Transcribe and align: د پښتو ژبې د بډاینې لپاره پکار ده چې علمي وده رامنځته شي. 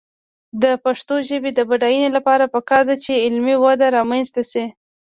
د 0.61 0.63
پښتو 0.83 1.15
ژبې 1.29 1.51
د 1.53 1.59
بډاینې 1.69 2.09
لپاره 2.17 2.51
پکار 2.53 2.81
ده 2.89 2.95
چې 3.03 3.21
علمي 3.25 3.55
وده 3.63 3.87
رامنځته 3.97 4.41
شي. 4.51 4.65